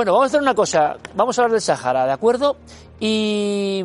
[0.00, 0.96] Bueno, vamos a hacer una cosa.
[1.14, 2.56] Vamos a hablar del Sahara, ¿de acuerdo?
[2.98, 3.84] Y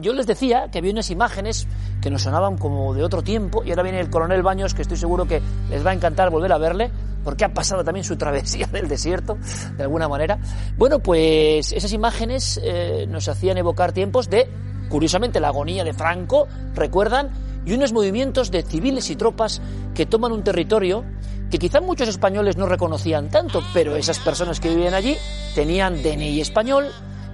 [0.00, 1.68] yo les decía que había unas imágenes
[2.00, 4.96] que nos sonaban como de otro tiempo y ahora viene el coronel Baños que estoy
[4.96, 6.90] seguro que les va a encantar volver a verle
[7.24, 9.36] porque ha pasado también su travesía del desierto
[9.76, 10.38] de alguna manera.
[10.78, 14.48] Bueno, pues esas imágenes eh, nos hacían evocar tiempos de,
[14.88, 17.32] curiosamente, la agonía de Franco, recuerdan,
[17.66, 19.60] y unos movimientos de civiles y tropas
[19.94, 21.04] que toman un territorio
[21.50, 25.16] que quizá muchos españoles no reconocían tanto, pero esas personas que vivían allí
[25.54, 26.86] tenían DNI español.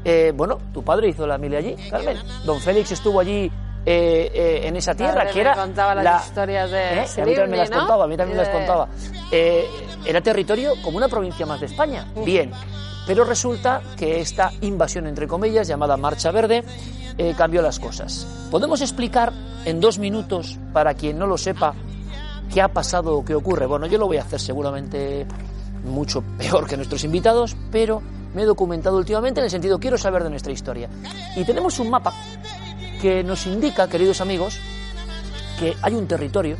[0.04, 2.16] Eh, bueno, tu padre hizo la mili allí, Carmen.
[2.44, 3.50] Don Félix estuvo allí
[3.84, 7.00] eh, eh, en esa tierra, Padre que me era contaba las la, historias de ¿Eh?
[7.00, 7.78] A mí también me las ¿no?
[7.78, 8.88] contaba, a mí también me las De- contaba.
[10.06, 12.06] Era territorio como una provincia más de España.
[12.24, 12.52] Bien.
[13.06, 16.64] Pero resulta que esta invasión, entre comillas, llamada Marcha Verde,
[17.36, 18.26] cambió las cosas.
[18.50, 19.32] ¿Podemos explicar
[19.64, 21.74] en dos minutos, para quien no lo sepa,
[22.52, 23.66] qué ha pasado o qué ocurre?
[23.66, 25.26] Bueno, yo lo voy a hacer seguramente
[25.84, 28.02] mucho peor que nuestros invitados, pero
[28.34, 30.88] me he documentado últimamente en el sentido quiero saber de nuestra historia.
[31.36, 32.12] Y tenemos un mapa
[33.00, 34.58] que nos indica, queridos amigos,
[35.58, 36.56] que hay un territorio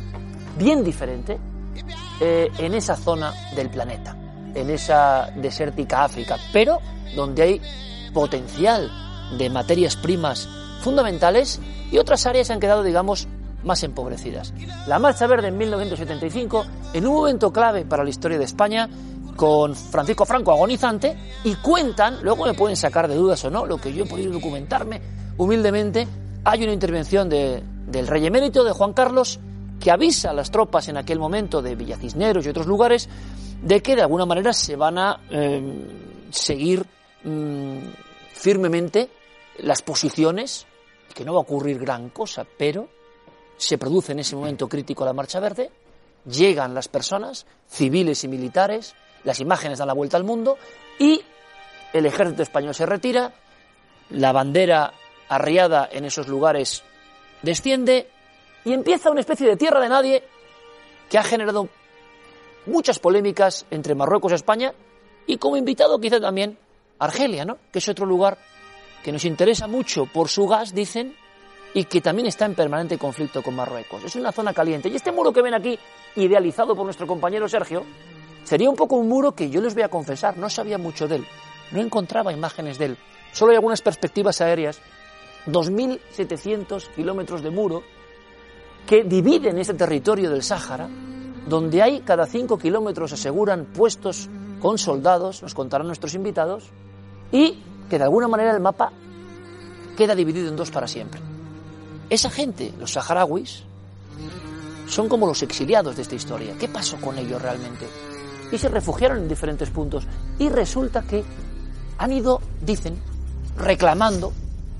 [0.57, 1.37] bien diferente
[2.19, 4.15] eh, en esa zona del planeta,
[4.55, 6.79] en esa desértica África, pero
[7.15, 7.61] donde hay
[8.13, 8.89] potencial
[9.37, 10.49] de materias primas
[10.81, 11.59] fundamentales
[11.91, 13.27] y otras áreas han quedado, digamos,
[13.63, 14.53] más empobrecidas.
[14.87, 18.89] La Marcha Verde en 1975, en un momento clave para la historia de España,
[19.35, 23.77] con Francisco Franco agonizante, y cuentan, luego me pueden sacar de dudas o no, lo
[23.77, 25.01] que yo he podido documentarme
[25.37, 26.07] humildemente,
[26.43, 29.39] hay una intervención de- del rey emérito de Juan Carlos
[29.79, 33.07] que avisa a las tropas en aquel momento de Villacisneros y otros lugares
[33.61, 35.61] de que de alguna manera se van a eh,
[36.31, 36.83] seguir
[37.23, 37.77] mm,
[38.33, 39.09] firmemente
[39.59, 40.65] las posiciones,
[41.13, 42.87] que no va a ocurrir gran cosa, pero
[43.57, 45.71] se produce en ese momento crítico la Marcha Verde,
[46.25, 50.57] llegan las personas, civiles y militares, las imágenes dan la vuelta al mundo
[50.99, 51.21] y
[51.93, 53.33] el ejército español se retira,
[54.09, 54.93] la bandera
[55.29, 56.83] arriada en esos lugares
[57.41, 58.09] desciende
[58.63, 60.23] y empieza una especie de tierra de nadie
[61.09, 61.69] que ha generado
[62.65, 64.73] muchas polémicas entre Marruecos y España
[65.25, 66.57] y como invitado quizá también
[66.99, 67.57] Argelia, ¿no?
[67.71, 68.37] que es otro lugar
[69.03, 71.15] que nos interesa mucho por su gas, dicen,
[71.77, 74.03] y que también está en permanente conflicto con Marruecos.
[74.03, 74.89] Es una zona caliente.
[74.89, 75.77] Y este muro que ven aquí,
[76.15, 77.83] idealizado por nuestro compañero Sergio,
[78.43, 81.17] sería un poco un muro que yo les voy a confesar, no sabía mucho de
[81.17, 81.27] él,
[81.71, 82.97] no encontraba imágenes de él,
[83.31, 84.81] solo hay algunas perspectivas aéreas,
[85.45, 87.83] 2.700 kilómetros de muro
[88.87, 90.89] que dividen ese territorio del Sáhara,
[91.47, 96.71] donde hay cada 5 kilómetros, aseguran, puestos con soldados, nos contarán nuestros invitados,
[97.31, 98.91] y que de alguna manera el mapa
[99.95, 101.36] queda dividido en dos para siempre.
[102.09, 103.63] Esa gente, los saharauis,
[104.87, 106.55] son como los exiliados de esta historia.
[106.57, 107.87] ¿Qué pasó con ellos realmente?
[108.51, 110.07] Y se refugiaron en diferentes puntos.
[110.39, 111.23] Y resulta que
[111.97, 112.97] han ido, dicen,
[113.57, 114.31] reclamando,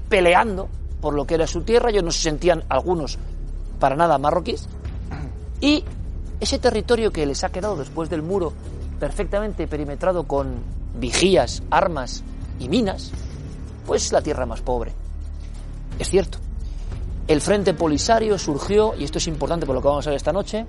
[0.07, 0.69] peleando
[1.01, 1.89] por lo que era su tierra.
[1.89, 3.17] Ellos no se sentían algunos
[3.79, 4.67] para nada marroquíes.
[5.59, 5.83] Y
[6.39, 8.53] ese territorio que les ha quedado después del muro
[8.99, 10.55] perfectamente perimetrado con
[10.97, 12.23] vigías, armas
[12.59, 13.11] y minas,
[13.85, 14.93] pues la tierra más pobre.
[15.99, 16.39] Es cierto.
[17.27, 20.31] El Frente Polisario surgió, y esto es importante por lo que vamos a ver esta
[20.31, 20.65] noche,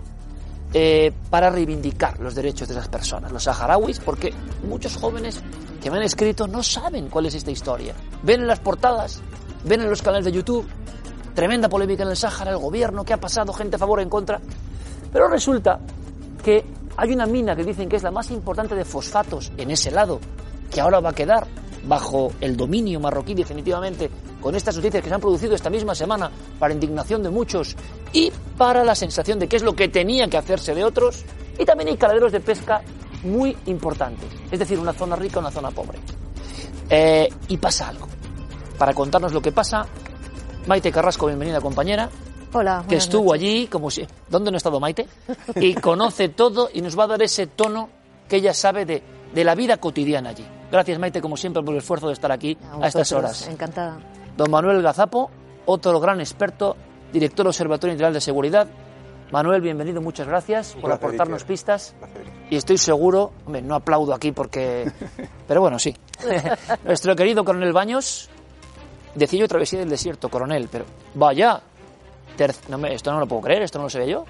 [0.74, 5.40] eh, para reivindicar los derechos de esas personas, los saharauis, porque muchos jóvenes
[5.80, 7.94] que me han escrito no saben cuál es esta historia.
[8.24, 9.22] Ven en las portadas,
[9.64, 10.66] ven en los canales de YouTube,
[11.32, 14.40] tremenda polémica en el Sáhara, el gobierno, qué ha pasado, gente a favor en contra.
[15.12, 15.78] Pero resulta
[16.42, 16.64] que
[16.96, 20.18] hay una mina que dicen que es la más importante de fosfatos en ese lado,
[20.72, 21.46] que ahora va a quedar
[21.86, 24.10] bajo el dominio marroquí definitivamente
[24.40, 27.76] con estas noticias que se han producido esta misma semana para indignación de muchos
[28.12, 31.24] y para la sensación de que es lo que tenía que hacerse de otros.
[31.58, 32.82] Y también hay caladeros de pesca
[33.24, 35.98] muy importantes, es decir, una zona rica, una zona pobre.
[36.88, 38.06] Eh, y pasa algo.
[38.78, 39.86] Para contarnos lo que pasa,
[40.66, 42.08] Maite Carrasco, bienvenida compañera,
[42.52, 42.84] Hola.
[42.88, 43.42] que estuvo noches.
[43.42, 44.06] allí, como si...
[44.28, 45.06] ¿Dónde no ha estado Maite?
[45.56, 47.88] Y conoce todo y nos va a dar ese tono
[48.28, 49.02] que ella sabe de,
[49.34, 50.46] de la vida cotidiana allí.
[50.70, 53.48] Gracias Maite, como siempre, por el esfuerzo de estar aquí a, estas vosotros, horas.
[53.48, 53.98] Encantada.
[54.38, 55.32] Don Manuel Gazapo,
[55.66, 56.76] otro gran experto,
[57.12, 58.68] director del Observatorio Integral de Seguridad.
[59.32, 61.96] Manuel, bienvenido, muchas gracias por aportarnos pistas.
[61.98, 62.22] Placer.
[62.48, 64.92] Y estoy seguro, hombre, no aplaudo aquí porque...
[65.48, 65.92] Pero bueno, sí.
[66.84, 68.30] Nuestro querido coronel Baños,
[69.16, 71.60] decía yo travesía del desierto, coronel, pero vaya,
[72.68, 74.24] no esto no lo puedo creer, esto no lo sé yo.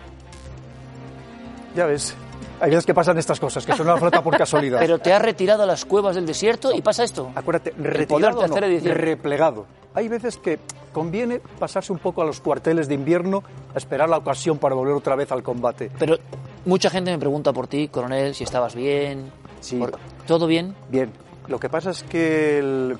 [1.76, 2.16] Ya ves,
[2.60, 4.78] hay veces que pasan estas cosas, que son una flota por casualidad.
[4.80, 7.30] Pero te has retirado a las cuevas del desierto y pasa esto.
[7.34, 9.66] Acuérdate, retirado no, replegado.
[9.94, 10.58] Hay veces que
[10.92, 13.42] conviene pasarse un poco a los cuarteles de invierno
[13.74, 15.90] a esperar la ocasión para volver otra vez al combate.
[15.98, 16.16] Pero
[16.64, 19.30] mucha gente me pregunta por ti, coronel, si estabas bien.
[19.60, 19.80] Sí.
[20.26, 20.74] ¿Todo bien?
[20.88, 21.10] Bien.
[21.48, 22.96] Lo que pasa es que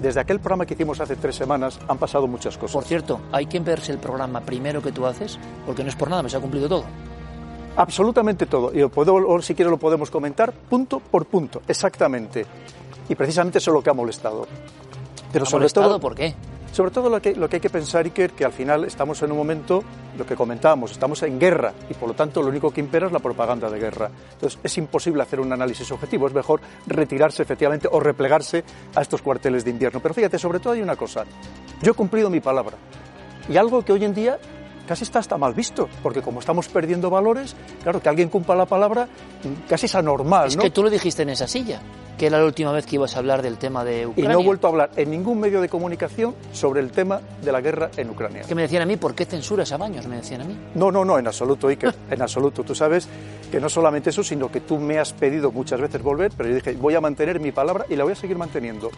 [0.00, 2.74] desde aquel programa que hicimos hace tres semanas han pasado muchas cosas.
[2.74, 6.10] Por cierto, hay que verse el programa primero que tú haces, porque no es por
[6.10, 6.84] nada, me se ha cumplido todo.
[7.76, 8.72] Absolutamente todo.
[8.72, 12.46] Y puedo, si quiero lo podemos comentar punto por punto, exactamente.
[13.08, 14.46] Y precisamente eso es lo que ha molestado.
[15.32, 16.34] Pero ¿Ha sobre molestado todo, por qué?
[16.72, 19.30] Sobre todo lo que, lo que hay que pensar, Iker, que al final estamos en
[19.30, 19.82] un momento,
[20.18, 23.12] lo que comentábamos, estamos en guerra y por lo tanto lo único que impera es
[23.12, 24.10] la propaganda de guerra.
[24.32, 28.64] Entonces es imposible hacer un análisis objetivo, es mejor retirarse efectivamente o replegarse
[28.94, 30.00] a estos cuarteles de invierno.
[30.00, 31.24] Pero fíjate, sobre todo hay una cosa,
[31.82, 32.76] yo he cumplido mi palabra
[33.48, 34.38] y algo que hoy en día
[34.86, 38.66] casi está hasta mal visto, porque como estamos perdiendo valores, claro, que alguien cumpla la
[38.66, 39.08] palabra
[39.68, 40.48] casi es anormal.
[40.48, 41.80] Es que tú lo dijiste en esa silla,
[42.16, 44.30] que era la última vez que ibas a hablar del tema de Ucrania.
[44.30, 47.52] Y no he vuelto a hablar en ningún medio de comunicación sobre el tema de
[47.52, 48.42] la guerra en Ucrania.
[48.42, 50.06] Que me decían a mí, ¿por qué censuras a Baños?
[50.06, 50.56] Me decían a mí.
[50.74, 52.62] No, no, no, en absoluto, Iker, en absoluto.
[52.62, 53.08] Tú sabes
[53.50, 56.54] que no solamente eso, sino que tú me has pedido muchas veces volver, pero yo
[56.56, 58.90] dije, voy a mantener mi palabra y la voy a seguir manteniendo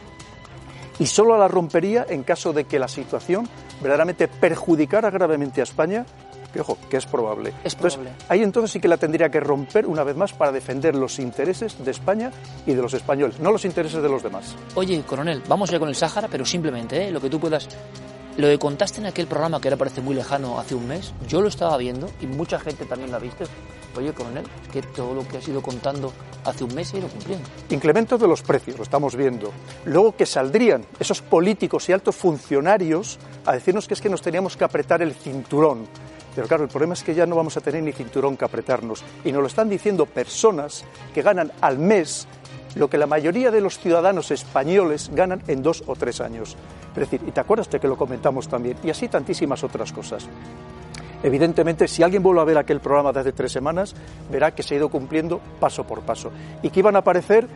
[0.99, 3.49] y solo la rompería en caso de que la situación
[3.81, 6.05] verdaderamente perjudicara gravemente a España
[6.53, 7.53] que ojo, que es probable.
[7.63, 8.13] Es probable.
[8.29, 11.83] ahí entonces sí que la tendría que romper una vez más para defender los intereses
[11.85, 12.31] de España
[12.67, 14.57] y de los españoles, no los intereses de los demás.
[14.75, 17.11] Oye, coronel, vamos ya con el Sáhara, pero simplemente ¿eh?
[17.11, 17.69] lo que tú puedas
[18.39, 21.43] lo que contaste en aquel programa que ahora parece muy lejano hace un mes, yo
[21.43, 23.45] lo estaba viendo y mucha gente también lo ha visto.
[23.99, 26.13] Oye, coronel, que todo lo que has ido contando
[26.45, 27.49] hace un mes se ha ido cumpliendo.
[27.71, 29.53] Incremento de los precios, lo estamos viendo.
[29.87, 34.57] Luego que saldrían esos políticos y altos funcionarios a decirnos que es que nos teníamos
[34.57, 35.87] que apretar el cinturón.
[36.33, 39.03] Pero claro, el problema es que ya no vamos a tener ni cinturón que apretarnos.
[39.25, 42.29] Y nos lo están diciendo personas que ganan al mes
[42.77, 46.57] lo que la mayoría de los ciudadanos españoles ganan en dos o tres años.
[46.91, 50.29] Es decir, y te acuerdas de que lo comentamos también, y así tantísimas otras cosas.
[51.23, 53.95] Evidentemente, si alguien vuelve a ver aquel programa de hace tres semanas,
[54.31, 56.31] verá que se ha ido cumpliendo paso por paso
[56.63, 57.49] y que iban a aparecer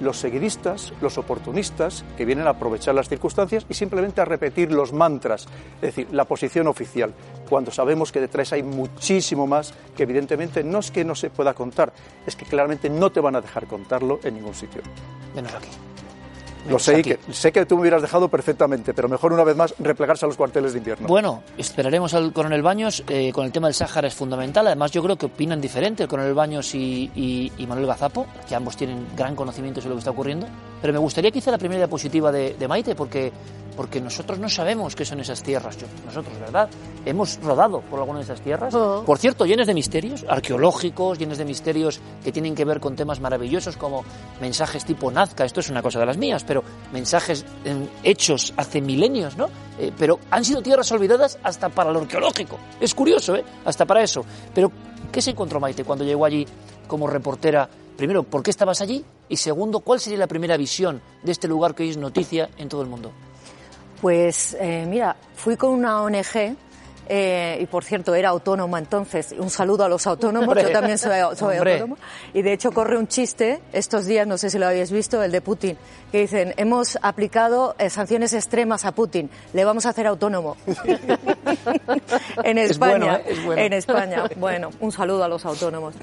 [0.00, 4.92] los seguidistas, los oportunistas, que vienen a aprovechar las circunstancias y simplemente a repetir los
[4.92, 5.46] mantras,
[5.76, 7.12] es decir, la posición oficial,
[7.48, 11.54] cuando sabemos que detrás hay muchísimo más que evidentemente no es que no se pueda
[11.54, 11.92] contar,
[12.26, 14.80] es que claramente no te van a dejar contarlo en ningún sitio.
[15.34, 15.89] Menos aquí.
[16.68, 19.74] Lo sé, que, sé que tú me hubieras dejado perfectamente, pero mejor una vez más
[19.78, 21.08] replegarse a los cuarteles de invierno.
[21.08, 23.02] Bueno, esperaremos al coronel Baños.
[23.08, 24.66] Eh, con el tema del Sáhara es fundamental.
[24.66, 29.06] Además, yo creo que opinan diferente el coronel Baños y, Manuel Gazapo, que ambos tienen
[29.16, 30.46] gran conocimiento sobre lo que está ocurriendo.
[30.80, 33.32] Pero me gustaría que hice la primera diapositiva de, de Maite, porque
[33.80, 35.78] porque nosotros no sabemos qué son esas tierras.
[36.04, 36.68] Nosotros, ¿verdad?
[37.06, 38.74] Hemos rodado por alguna de esas tierras.
[38.74, 39.04] Oh.
[39.06, 43.20] Por cierto, llenas de misterios arqueológicos, llenas de misterios que tienen que ver con temas
[43.20, 44.04] maravillosos como
[44.40, 45.46] mensajes tipo Nazca.
[45.46, 47.44] Esto es una cosa de las mías, pero mensajes
[48.02, 49.48] hechos hace milenios, ¿no?
[49.78, 52.58] Eh, pero han sido tierras olvidadas hasta para lo arqueológico.
[52.80, 53.44] Es curioso, ¿eh?
[53.64, 54.24] Hasta para eso.
[54.52, 54.72] Pero,
[55.12, 56.44] ¿qué se encontró Maite cuando llegó allí
[56.88, 57.70] como reportera?
[57.96, 59.04] Primero, ¿por qué estabas allí?
[59.28, 62.68] Y segundo, ¿cuál sería la primera visión de este lugar que hoy es noticia en
[62.68, 63.12] todo el mundo?
[64.00, 66.56] Pues eh, mira, fui con una ONG
[67.12, 71.18] eh, y por cierto era autónoma entonces, un saludo a los autónomos, yo también soy,
[71.34, 71.96] soy autónoma,
[72.32, 75.32] y de hecho corre un chiste estos días, no sé si lo habéis visto, el
[75.32, 75.76] de Putin,
[76.12, 80.56] que dicen, hemos aplicado eh, sanciones extremas a Putin, le vamos a hacer autónomo.
[82.44, 83.20] en España,
[83.56, 85.96] en España, bueno, un saludo a los autónomos.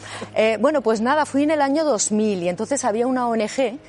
[0.59, 3.79] bueno, pues nada, fui en el año 2000 y entonces había una ONG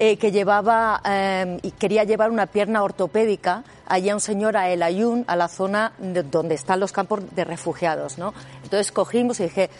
[0.00, 4.82] eh, que llevaba eh, y quería llevar una pierna ortopédica allá un señor a El
[4.82, 8.34] Ayun, a la zona donde están los campos de refugiados, ¿no?
[8.62, 9.70] Entonces cogimos y dije,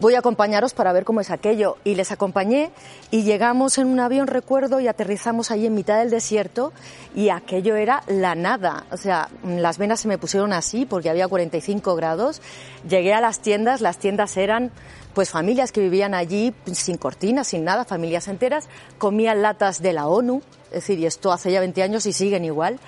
[0.00, 1.76] voy a acompañaros para ver cómo es aquello.
[1.84, 2.70] Y les acompañé
[3.10, 6.72] y llegamos en un avión, recuerdo, y aterrizamos ahí en mitad del desierto
[7.14, 8.86] y aquello era la nada.
[8.90, 12.40] O sea, las venas se me pusieron así porque había 45 grados.
[12.88, 14.72] Llegué a las tiendas, las tiendas eran
[15.14, 20.06] pues familias que vivían allí sin cortinas, sin nada, familias enteras, comían latas de la
[20.06, 22.78] ONU, es decir, y esto hace ya 20 años y siguen igual.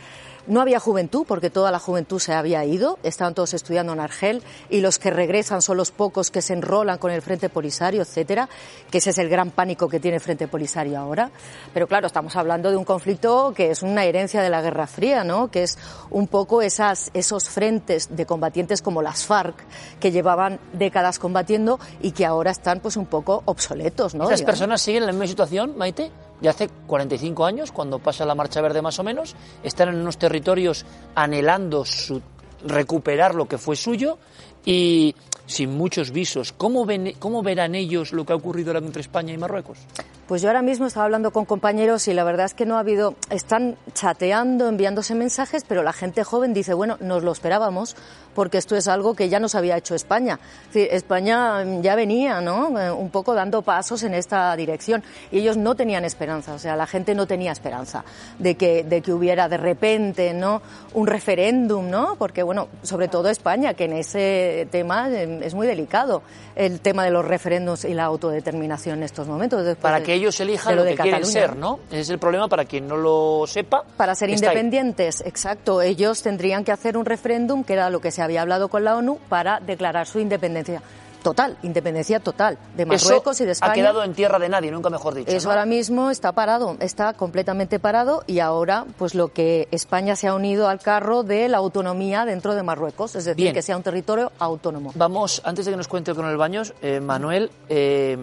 [0.46, 4.42] No había juventud porque toda la juventud se había ido, estaban todos estudiando en Argel
[4.70, 8.49] y los que regresan son los pocos que se enrolan con el Frente Polisario, etcétera,
[8.90, 11.30] que ese es el gran pánico que tiene el Frente Polisario ahora.
[11.72, 15.22] Pero claro, estamos hablando de un conflicto que es una herencia de la Guerra Fría,
[15.22, 15.49] ¿no?
[15.49, 15.78] Que es
[16.11, 19.54] un poco esas, esos frentes de combatientes como las FARC
[20.00, 24.25] que llevaban décadas combatiendo y que ahora están pues un poco obsoletos, ¿no?
[24.25, 26.11] ¿Esas personas siguen en la misma situación, Maite?
[26.42, 30.18] De hace 45 años, cuando pasa la Marcha Verde más o menos, están en unos
[30.18, 30.84] territorios
[31.14, 32.20] anhelando su
[32.66, 34.18] recuperar lo que fue suyo
[34.64, 35.14] y
[35.52, 36.52] sin muchos visos.
[36.52, 39.78] ¿Cómo, ven, ¿Cómo verán ellos lo que ha ocurrido ahora entre España y Marruecos?
[40.26, 42.80] Pues yo ahora mismo estaba hablando con compañeros y la verdad es que no ha
[42.80, 47.97] habido, están chateando, enviándose mensajes, pero la gente joven dice, bueno, nos lo esperábamos
[48.35, 50.38] porque esto es algo que ya nos había hecho España.
[50.73, 52.78] España ya venía, ¿no?
[52.80, 56.76] Eh, un poco dando pasos en esta dirección y ellos no tenían esperanza, o sea,
[56.76, 58.04] la gente no tenía esperanza
[58.38, 60.62] de que, de que hubiera de repente, ¿no?
[60.94, 62.16] Un referéndum, ¿no?
[62.16, 66.22] Porque, bueno, sobre todo España, que en ese tema eh, es muy delicado,
[66.56, 69.76] el tema de los referéndums y la autodeterminación en estos momentos.
[69.76, 71.80] Para que ellos elijan lo, que quieren ser, ¿no?
[71.90, 73.84] Ese es el problema para quien no lo sepa.
[73.96, 75.82] Para ser independientes, exacto.
[75.82, 78.96] Ellos tendrían que hacer un referéndum, que era lo que se había hablado con la
[78.96, 80.82] ONU, para declarar su independencia
[81.23, 83.73] total, independencia total de Marruecos y de España.
[83.73, 85.31] Ha quedado en tierra de nadie, nunca mejor dicho.
[85.31, 90.29] Eso ahora mismo está parado, está completamente parado y ahora pues lo que España se
[90.29, 93.83] ha unido al carro de la autonomía dentro de Marruecos, es decir, que sea un
[93.83, 94.93] territorio autónomo.
[94.95, 98.17] Vamos, antes de que nos cuente con el Baños, eh, Manuel, eh,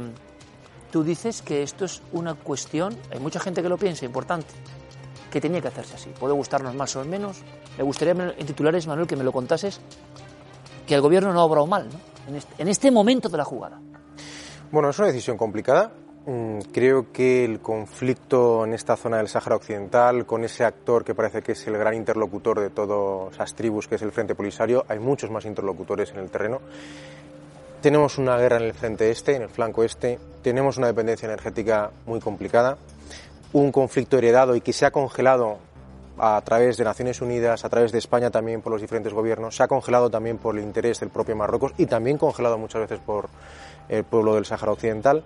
[0.92, 4.50] Tú dices que esto es una cuestión, hay mucha gente que lo piensa, importante,
[5.32, 6.10] que tenía que hacerse así.
[6.20, 7.38] Puede gustarnos más o menos.
[7.78, 9.80] Me gustaría en titulares, Manuel, que me lo contases,
[10.88, 12.00] que el gobierno no ha obrado mal ¿no?
[12.36, 13.80] Este, en, este, momento de la jugada.
[14.72, 15.92] Bueno, es una decisión complicada.
[16.26, 21.16] Mm, creo que el conflicto en esta zona del Sáhara Occidental, con ese actor que
[21.16, 24.86] parece que es el gran interlocutor de todas esas tribus, que es el Frente Polisario,
[24.88, 26.62] hay muchos más interlocutores en el terreno.
[27.82, 31.92] Tenemos una guerra en el frente este, en el flanco este, tenemos una dependencia energética
[32.06, 32.78] muy complicada,
[33.54, 35.60] un conflicto heredado y que se ha congelado
[36.20, 39.64] a través de Naciones Unidas, a través de España también por los diferentes gobiernos, se
[39.64, 43.30] ha congelado también por el interés del propio Marruecos y también congelado muchas veces por
[43.88, 45.24] el pueblo del Sáhara Occidental.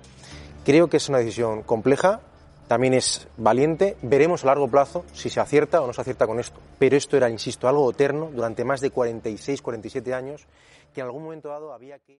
[0.66, 2.22] Creo que es una decisión compleja,
[2.68, 3.98] también es valiente.
[4.02, 6.60] Veremos a largo plazo si se acierta o no se acierta con esto.
[6.80, 10.48] Pero esto era, insisto, algo eterno durante más de 46, 47 años
[10.94, 12.20] que en algún momento dado había que...